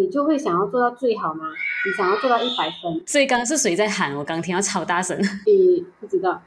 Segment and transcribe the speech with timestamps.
[0.00, 1.44] 你就会想要做到最好吗？
[1.84, 3.02] 你想要做到一百分？
[3.06, 4.16] 所以刚刚是谁在喊？
[4.16, 5.20] 我刚听到超大声。
[5.46, 6.40] 你不知道。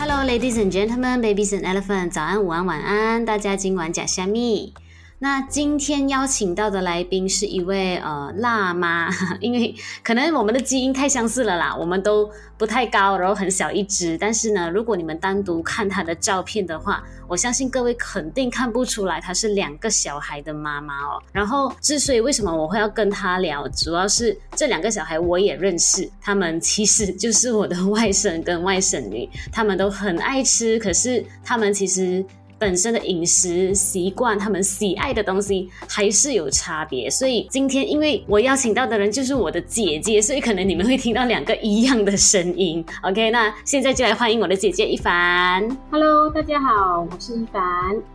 [0.00, 2.10] Hello, ladies and gentlemen, babies and elephants.
[2.10, 4.74] 早安、午安、晚安，大家今晚假虾米。
[5.20, 9.10] 那今天邀请到的来宾是一位呃辣妈，
[9.40, 9.74] 因为
[10.04, 14.16] 可能我们的基因太相似了啦，我们都不太高，然后很小一只。
[14.16, 21.20] 但是呢，如果你们单独看她的照片的话，我相信各位肯定看不出来她是两个小孩的妈妈哦。
[21.32, 32.24] 然后，之所以为什么我会要跟她聊，主要是这两个小孩我也认识，他们其实就是我的外甥跟外甥女，他们都很爱吃，可是他们其实。
[32.58, 37.08] 本身的饮食习惯，他们喜爱的东西还是有差别。
[37.08, 42.84] 所以今天，因为我邀请到的人就是我的姐姐，所以可能你们会听到两个一样的声音。
[43.02, 45.68] OK，那现在就来欢迎我的姐姐一凡。
[45.90, 47.62] Hello，大家好，我是一凡。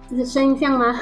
[0.09, 0.99] 这是声音像吗？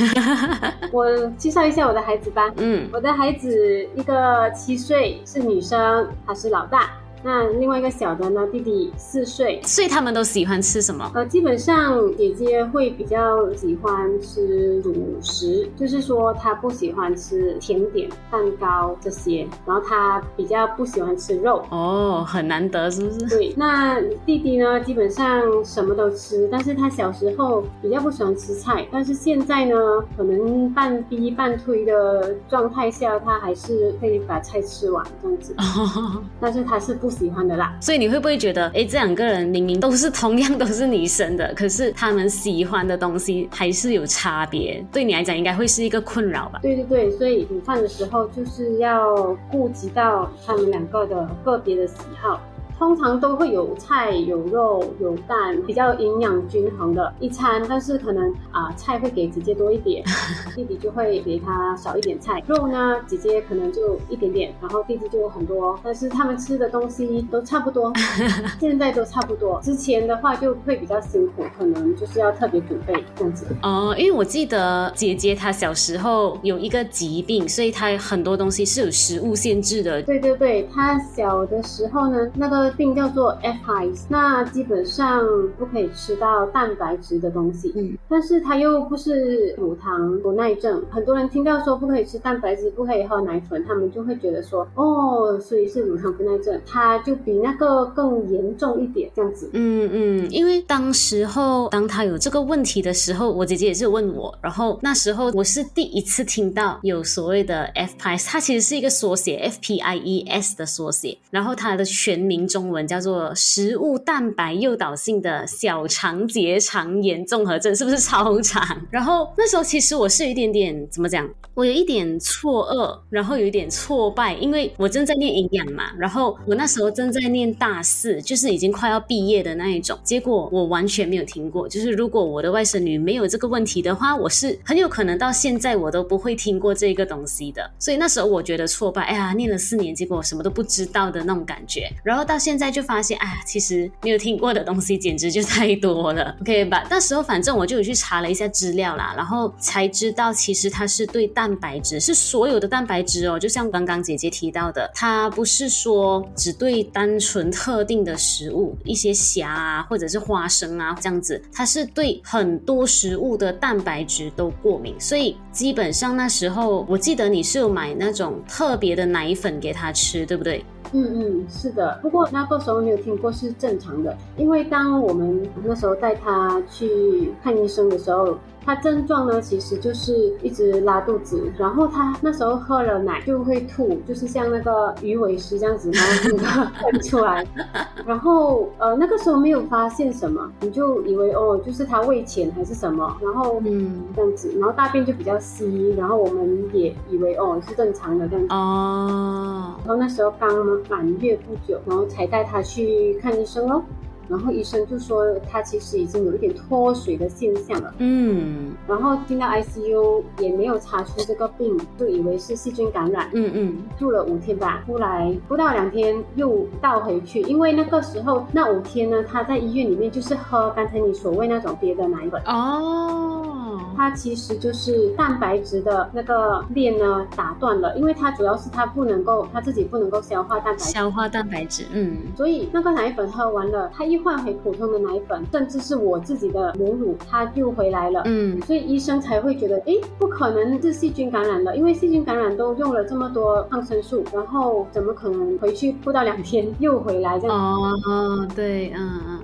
[0.90, 2.50] 我介绍一下我的孩子吧。
[2.56, 6.90] 嗯，我的孩子一个七岁，是女生，她是老大。
[7.22, 11.10] 那另外一个小的呢，弟弟四岁，所以他们都喜欢吃什么？
[11.14, 21.62] 呃，基本上姐姐会比较喜欢吃主食，就是说她不喜欢吃甜点、蛋糕这些，然后她比较不喜欢吃肉。
[21.70, 23.28] 哦，很难得，是不是？
[23.28, 23.52] 对。
[23.54, 29.74] 那弟弟呢，基本上什么都吃，但是他小时候比较不喜欢吃菜，但是现在呢，
[30.16, 35.54] 可能半逼半推的状态下，他还是可以把菜吃完这样子。
[35.58, 37.09] 哦， 但是他是不。
[37.10, 44.84] 喜欢的啦，所以你会不会觉得，哎，这两个人明明都是同样都是女生的， 可是他们喜欢的东西还是有差别？
[44.92, 46.60] 对你来讲，应该会是一个困扰吧？
[46.62, 52.40] 对对对，所以煮饭的时候就是要顾及到他们两个的个别的喜好。
[52.80, 57.62] 通常都会有菜、有肉、有蛋，比较营养均衡的一餐。
[57.68, 60.02] 但是可能啊、呃，菜会给姐姐多一点，
[60.56, 62.42] 弟弟就会给他少一点菜。
[62.46, 65.78] 肉呢，姐姐可能就一点点，然后弟弟就有很多。
[65.84, 67.92] 但是他们吃的东西都差不多，
[68.58, 69.60] 现在都差不多。
[69.62, 73.44] 之前的话就会比较辛苦，可能就是要特别准备这样子。
[73.62, 80.02] 哦，因为我记得姐姐她小时候有一个疾病，所以她很多东西是有食物限制的。
[80.02, 82.69] 对对对，她小的时候呢，那个。
[82.72, 85.24] 病叫做 FIS，那基本上
[85.58, 87.72] 不可以吃到蛋白质的东西。
[87.76, 90.82] 嗯，但是它又不是乳糖不耐症。
[90.90, 99.50] 很多人听到说不可以吃蛋白质，不可以喝奶粉，他们就会觉得说，哦，所以是乳糖不耐症，它就比那个更严重一点，这样子。
[99.52, 112.59] 嗯嗯，因为当时候当他有这个问题的时候，我姐姐也是问我，然后那时候我是第一次听到有所谓的 FIS，它其实是一个缩写，FPIES 的缩写，然后它的全名中。
[112.60, 118.62] 中文叫做食物蛋白诱导性的小肠结肠炎综合症，是不是超长？
[118.90, 129.98] 然后那时候其实我是有一点点怎么讲，我有一点错愕，然后有一点挫败，因为我正在念营养嘛，然后我那时候正在念大四，就是已经快要毕业的那一种。
[130.04, 137.70] 结果我完全没有听过，就是如果我的外甥女没有这个问题的话，我是很有可能到现在我都不会听过这个东西的。
[137.78, 141.90] 所以那时候我觉得挫败，哎呀，念了四年，结果我什么都不知道的那种感觉。
[142.04, 142.49] 然后到现。
[142.50, 146.84] 现在就发现，哎呀，其实没有听过的东西简直就太多了，OK 吧？
[146.90, 153.38] 那时候反正我就有去查了一下资料啦，然后才知道，其实它是对蛋白质，是所有的蛋白质哦。
[153.38, 164.92] 就像刚刚姐姐提到的，它不是说只对单纯特定的食物，一些虾啊，或者是花生啊这样子，它是对很多食物的蛋白质都过敏。
[164.98, 170.64] 所以基本上那时候，我记得你是有买那种特别的奶粉给他吃，对不对？
[170.92, 171.98] 嗯嗯，是的。
[172.02, 178.36] 不过那个时候没有听过是正常的，因为当我们那时候带他去看医生的时候。
[178.64, 187.46] 他症状呢，其实就是一直拉肚子，然后他那时候喝了奶就会吐，就是像那个鱼尾狮这样子，然后那个 喷出来。
[188.06, 198.54] 然后呃那个时候没有发现什么，你就以为哦就是他胃潜还是什么，然后嗯这样子，然后大便就比较稀，然后我们也以为哦是正常的这样子。
[198.54, 199.74] 哦。
[199.84, 200.48] 然后那时候刚
[200.88, 203.82] 满月不久，然后才带他去看医生哦。
[204.30, 223.69] 然后医生就说他其实已经有一点脱水的现象了，嗯，然后进到 ICU 也没有查出这个病，就以为是细菌感染，嗯嗯，住了五天吧，后来不到两天又倒回去，因为那个时候那五天呢，他在医院里面就是喝刚才你所谓那种别的奶粉哦。
[224.00, 247.54] 它其实就是蛋白质的那个链呢打断了，因为它主要是它不能够，它自己不能够消化蛋白质，消化蛋白质，嗯，所以那个奶粉喝完了，它一换回普通的奶粉，甚至是我自己的母乳，它又回来了，嗯，所以医生才会觉得，哎，不可能是细菌感染了，因为细菌感染都用了这么多抗生素，然后怎么可能回去不到两天 又回来这样？
[247.54, 249.39] 哦，对，嗯嗯嗯，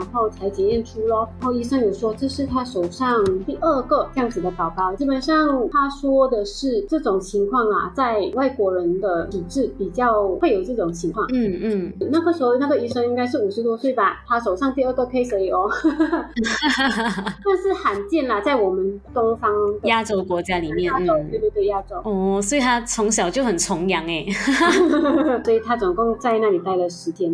[0.00, 15.70] 然后才检验出咯，然后医生有说这是他手上第二个这样子的宝宝，基本上他说的是这种情况啊，在外国人的体质比较会有这种情况，嗯嗯，那个时候那个医生应该是五十多岁吧，他手上第二个 case 而已哦，
[17.44, 24.24] 但是罕见啦，在我们东方亚洲国家里面，亚洲，对对对，亚洲，哦，所以他从小就很崇洋哎，
[25.44, 27.30] 所以他总共在那里待了十天，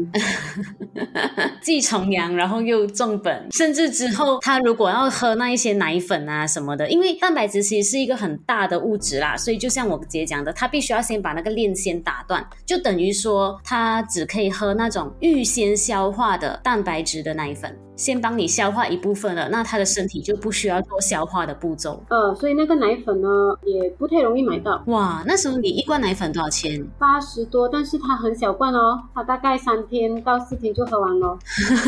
[1.62, 17.76] 既崇洋，然后又重本，甚至之后他如果要喝那一些奶粉啊什么的，因为蛋白质其实是一个很大的物质啦，所以就像我姐讲的，他必须要先把那个链先打断，就等于说他只可以喝那种预先消化的蛋白质的奶粉。
[17.96, 22.02] 先帮你消化一部分了，那他的身体就不需要做消化的步骤。
[22.08, 23.28] 呃，所以那个奶粉呢，
[23.64, 24.82] 也不太容易买到。
[24.86, 26.86] 哇，那时候你一罐奶粉多少钱？
[26.98, 31.38] 八十多，但是它很小罐哦，它大概三天到四天就喝完了。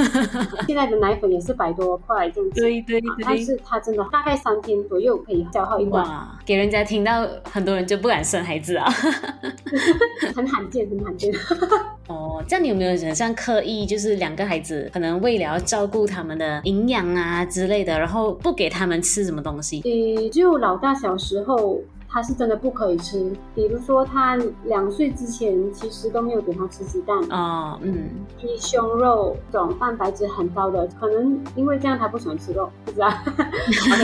[0.67, 2.61] 现在的奶粉也是百多块这样子。
[2.61, 3.11] 对对对。
[3.23, 6.03] 但是它真的大概三天左右可以消耗一罐。
[6.05, 8.91] 哇，给人家听到很多人就不敢生孩子啊。
[10.35, 11.33] 很罕见，很罕见。
[12.09, 19.81] 哦，这样你有没有很像刻意，就是两个孩子可能为了要照顾他们的营养啊之类的，然后不给他们吃什么东西？
[19.83, 21.81] 诶，就老大小时候。
[22.19, 28.11] 他是真的不可以吃，比如说他两岁之前其实都没有给他吃鸡蛋啊，嗯，
[28.41, 33.09] 鸡胸肉这种蛋白质很高的，可能因为这样他不喜欢吃肉，不知道。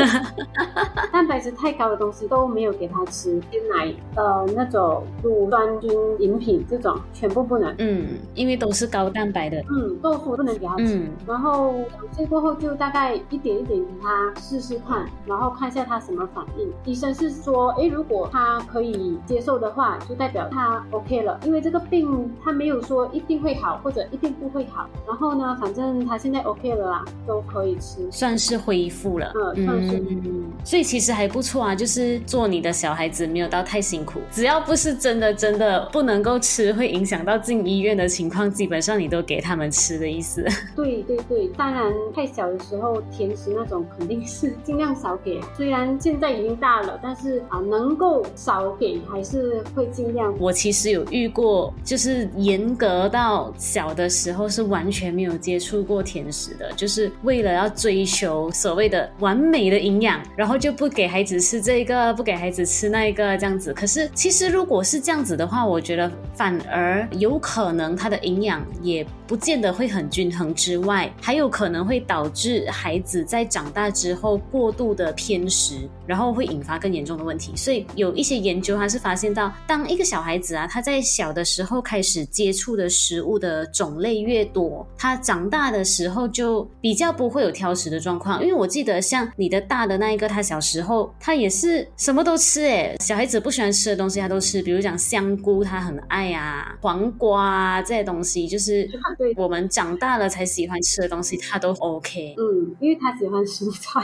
[1.11, 5.91] 蛋白质太高的东西都没有给他吃，鲜奶呃那种乳酸菌
[6.21, 16.73] 饮品这种全部不能，嗯，因为都是高蛋白的，嗯，豆腐不能给他吃，嗯、然后两岁过后就大概一点一点给他试试看，然后看一下他什么反应。
[16.85, 17.91] 医生是说，哎。
[17.95, 24.89] 如果他可以接受的话，就代表他 OK 了，因为这个病他没有说一定会好或者一定不会好。
[25.06, 29.33] 然后呢，反正他现在 OK 了啦，都可以吃，算是恢复了。
[29.35, 29.99] 嗯，算是。
[29.99, 40.45] 嗯，所以其实还不错啊，就是做你的小孩子没有到太辛苦，只要不是真的真的不能够吃，会影响到进医院的情况，基本上你都给他们吃的意思。
[40.77, 47.84] 对对对，当然太小的时候甜食那种肯定是尽量少给，虽然现在已经大了，但是啊能。
[47.85, 50.35] 能够少给还是会尽量。
[50.41, 63.75] 我其实有遇过，就是严格到小的时候是完全没有接触过甜食的，就是为了要追求所谓的完美的营养，然后就不给孩子吃这个，不给孩子吃那个这样子。
[63.75, 77.53] 可是其实如果是这样子的话，我觉得反而有可能它的营养也不见得会很均衡，之外还有可能会导致孩子在长大之后过度的偏食，然后会引发更严重的问题。
[77.55, 88.41] 所以有一些研究，还是发现到，当一个小孩子啊，他在小的时候开始接触的食物的种类越多，他长大的时候就比较不会有挑食的状况。
[88.43, 98.89] 因为我记得像你的大的那一个，他小时候他也是什么都吃，诶，小孩子不喜欢吃的东西他都吃，比如讲香菇他很爱啊，黄瓜啊这些东西，就是
[99.37, 102.34] 我们长大了才喜欢吃的东西，他都 OK。
[102.39, 104.01] 嗯，因为他喜欢蔬菜，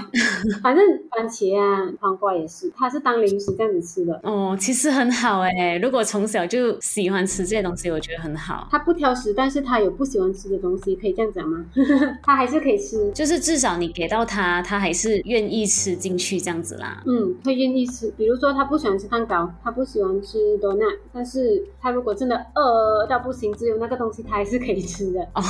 [0.62, 3.50] 反正番茄啊、黄瓜也是，他是当零食。
[3.60, 5.76] 这样子吃的哦，其实很好哎。
[5.82, 8.66] 如果从小就喜欢吃这些东西，我觉得很好。
[8.70, 11.62] 他不挑食，但是他有不喜欢吃的东西，可以这样讲吗？
[12.24, 17.02] 他还是可以吃，就是至少你给到他，他还是愿意吃进去这样子啦。
[17.04, 18.10] 嗯，会愿意吃。
[18.16, 25.20] 比如说他不喜欢吃蛋糕，他不喜欢吃 donut，但是他如果真的饿到不行，只有那个东西，他还是可以吃的。
[25.34, 25.42] 哦，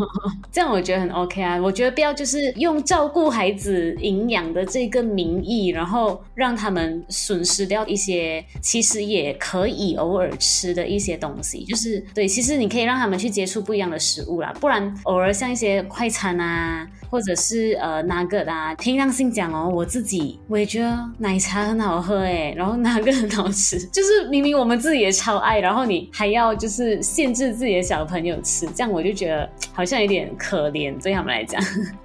[0.50, 1.60] 这样我觉得很 OK 啊。
[1.60, 7.57] 我觉得不要就是用照顾孩子营养的这个名义，然后让他们损失。
[7.58, 16.86] 吃掉一些其实也可以偶尔吃的一些东西，就是对，其实你可以让他们去接触不一样的食物啦，不然偶尔像一些快餐啊。
[17.10, 31.58] 或者是呃那个啊，凭良心讲哦，我自己我也觉得奶茶很好喝诶，然后那个很好吃，就是明明我们自己也超爱，然后你还要就是限制自己的小朋友吃，这样我就觉得好像有点可怜，对他们来讲。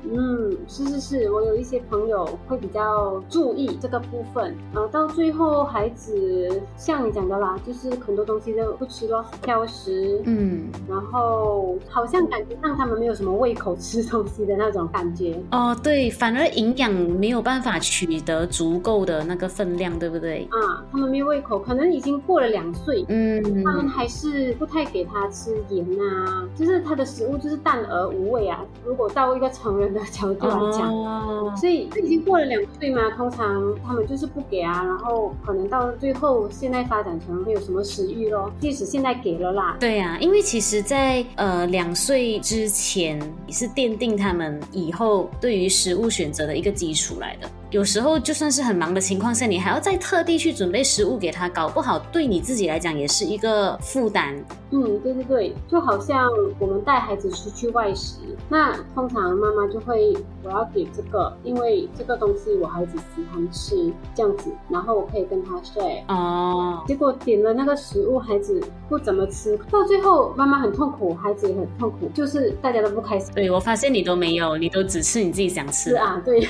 [0.10, 15.38] 嗯，是是是，我有一些朋友会比较注意这个部分，呃到最后后孩子像你讲的啦，就是很多东西都不吃咯，挑食，嗯，然后好像感觉上他们没有什么胃口吃东西的那种感觉。
[15.51, 20.47] 哦，对，反而营养没有办法取得足够的那个分量，对不对？
[20.51, 28.63] 啊，他们没有胃口，可能已经过了两岁，嗯，他们还是不太给他吃盐啊，就是他的食物就是淡而无味啊。
[28.85, 39.77] 如果到一个成人的角度来讲，哦，所以已经过了两岁嘛，通常他们就是不给啊，然后可能到最后现在发展成会有什么食欲咯，即使现在给了啦。
[39.79, 47.49] 对啊，因为其实在，在呃两岁之前也是奠定他们以后对于食物选择的一个基础来的。
[47.74, 54.32] 有时候就算是很忙的情况下，你还要再特地去准备食物给他，搞不好对你自己来讲也是一个负担。
[54.70, 66.03] 嗯，对对对，就好像我们带孩子出去外食，那通常妈妈就会我要给这个，因为这个东西我孩子喜欢吃，这样子，然后我可以跟他 share。
[66.10, 73.34] 哦，结果点了那个食物，孩子不怎么吃，到最后妈妈很痛苦，孩子也很痛苦，就是大家都不开心。
[73.34, 75.89] 对，我发现你都没有，你都只吃你自己想吃。
[75.89, 76.48] 是啊，对。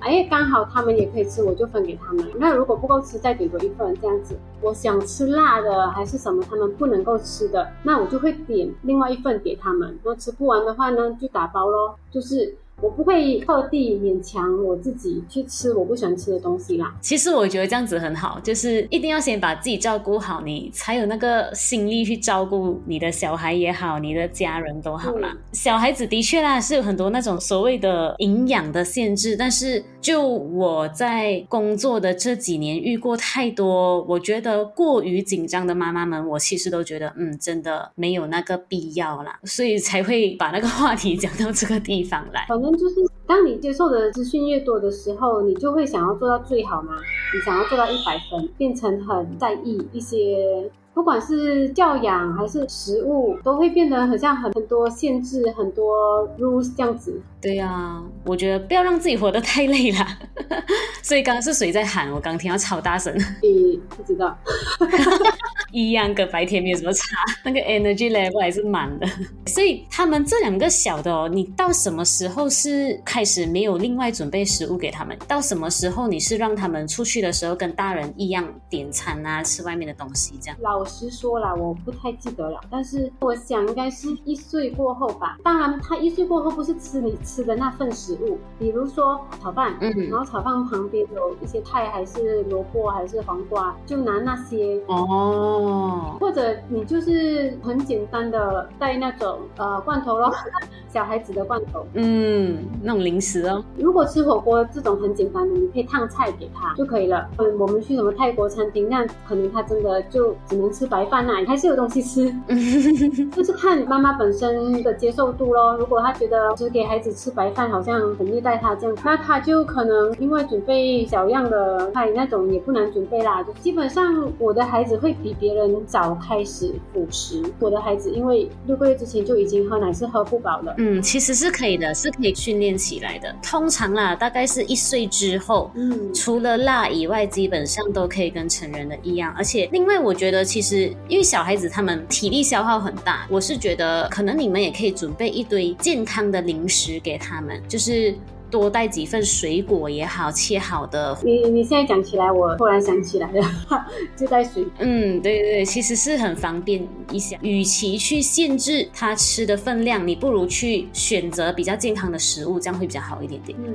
[0.00, 2.26] 哎，刚好他们也可以吃，我就分给他们。
[2.36, 4.36] 那如果不够吃，再点多一份这样子。
[4.60, 9.98] 我想吃辣的还是什么，他们不能够吃的，那我就会点另外一份给他们。
[10.04, 12.56] 那吃不完的话呢，就打包咯，就是。
[12.82, 16.94] 我不会特地勉强我自己去吃我不喜欢吃的东西啦。
[17.00, 25.30] 其实我觉得这样子很好，就是一定要先把自己照顾好，你才有那个心力去照顾你的小孩也好，你的家人都好啦。
[25.32, 42.46] 嗯、小孩子的确啦是有很多那种所谓的营养的限制，但是就我在工作的这几年遇过太多，我觉得过于紧张的妈妈们，我其实都觉得嗯，真的没有那个必要啦，所以才会把那个话题讲到这个地方来。
[42.76, 42.96] 就是
[43.26, 46.96] 当你接受的资讯越多的时候，你就会想要做到最好嘛。
[47.32, 57.20] 你想要做到一百分，变成很在意一些，不管是教养还是食物，都会变得很像很很多限制，很多 rules 这样子。
[57.40, 60.06] 对呀、啊，我觉得不要让自己活得太累了。
[61.02, 62.10] 所以刚刚是谁在喊？
[62.12, 63.16] 我刚听到超大声。
[63.42, 64.36] 你不知道。
[65.72, 67.04] 一样，跟白天没有什么差，
[67.44, 69.06] 那个 energy level 还是满的。
[69.46, 75.16] 所以他们这两个小的哦，你到什么时候是开始没有另外准备食物给他们？
[75.28, 80.56] 到什么时候你是让他们出去的时候跟大人一样点餐啊，吃外面的东西这样？
[80.60, 85.38] 老实说了，我不太记得了，但是我想应该是一岁过后吧。
[85.42, 95.06] 当然，他一岁过后不是吃你吃的那份食物，比如说炒饭，嗯，然后炒饭旁边有一些菜，还是萝卜，还是黄瓜，就拿那些哦。
[95.10, 100.32] 哦，或者你就是很简单的带那种呃罐头咯，
[100.88, 103.64] 小孩子的罐头，嗯，那种零食哦。
[103.76, 107.28] 如果吃火锅这种很简单的，你可以烫菜给他就可以了。
[107.38, 112.34] 嗯，我们去什么泰国餐厅，那可能他真的就只能吃白饭啊，还是有东西吃，
[113.36, 115.76] 就是看妈妈本身的接受度咯。
[115.76, 123.42] 如果她觉得只给孩子吃白饭好像很虐待他这样，那她就可能另外准备小样的菜，那种也不难准备啦。
[123.42, 125.50] 就基本上我的孩子会比别。
[125.50, 130.72] 别人早开始辅食，我的孩子因为六个月之前就已经喝奶是喝不饱了。
[130.78, 133.34] 嗯，其实是可以的，是可以训练起来的。
[133.42, 139.34] 通常啦，大概是一岁之后，嗯，除了辣以外，基本上都可以跟成人的一样。
[139.36, 148.14] 而且另外，我觉得其其实因为小孩子他们体力消耗很大，我是觉得可能你们也可以准备一堆健康的零食给他们，就是。
[148.50, 151.16] 多带几份水果也好，切好的。
[151.22, 153.40] 你你现在讲起来，我突然想起来了，
[154.16, 154.66] 就带水。
[154.78, 157.36] 嗯，对对对，其实是很方便一下。
[157.42, 163.56] 与其去限制他吃的分量，你不如去选择比较健康的食物，这样会比较好一点点。
[163.62, 163.74] 嗯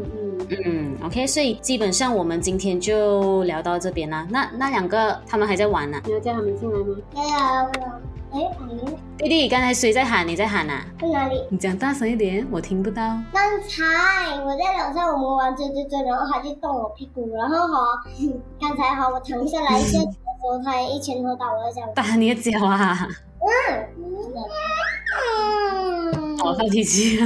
[0.50, 4.28] 嗯嗯，OK，所以基本上我们今天就聊到这边啦。
[4.30, 6.02] 那那两个他们还在玩呢？
[6.06, 6.96] 你要叫他们进来吗？
[7.14, 7.92] 没有。
[8.36, 8.52] 哎，
[9.18, 10.28] 弟弟，刚才谁在喊？
[10.28, 10.86] 你在喊啊？
[11.00, 11.42] 在哪里？
[11.50, 13.02] 你讲大声一点，我听不到。
[13.32, 17.82] 刚才我在楼上，我们玩追追追，然后他就动我屁股，然后好，
[18.60, 21.82] 刚才好，我躺下来一下子的时候，他一拳头打我的脚。
[21.96, 23.08] 打你的脚啊？
[23.40, 23.48] 嗯。
[26.12, 26.38] 嗯。
[26.38, 27.18] 好发脾气。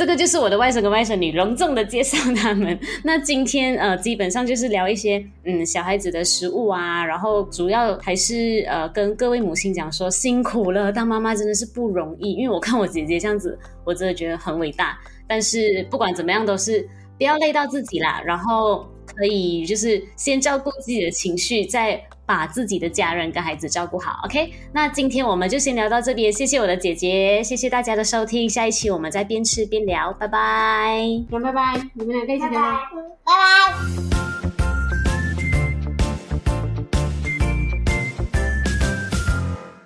[0.00, 2.78] 这个就是我的外甥跟外甥女，隆重的介绍他们。
[3.04, 12.32] 那今天呃，基本上就是聊一些嗯小孩子的食物啊，然后主要还是呃跟各位母亲讲说辛苦了，当妈妈真的是不容易。
[12.32, 14.98] 因为我看我姐姐这样子，我真的觉得很伟大。
[15.28, 16.88] 但是不管怎么样，都是
[17.18, 22.02] 不要累到自己啦，然后可以就是先照顾自己的情绪，再。
[22.30, 24.52] 把自己的家人跟孩子照顾好，OK？
[24.72, 32.78] 那今天我们就先聊到这边，谢谢我的姐姐，谢谢大家的收听，下一期我们再边吃边聊，拜拜，拜拜，你们两个一起聊，拜
[33.24, 34.29] 拜。